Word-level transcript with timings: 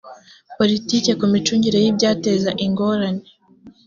politiki 0.57 1.09
ku 1.19 1.25
micungire 1.33 1.77
y 1.81 1.89
ibyateza 1.91 2.49
ingorane 2.65 3.25